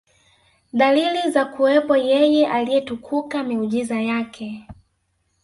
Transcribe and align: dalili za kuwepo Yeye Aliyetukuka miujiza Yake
dalili 0.73 1.31
za 1.31 1.45
kuwepo 1.45 1.97
Yeye 1.97 2.47
Aliyetukuka 2.47 3.43
miujiza 3.43 4.01
Yake 4.01 4.67